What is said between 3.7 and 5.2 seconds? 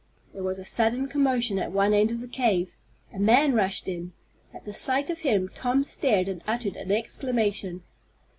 in. At the sight of